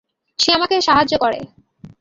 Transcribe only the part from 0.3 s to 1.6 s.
সে আমাকে সাহায্য করে।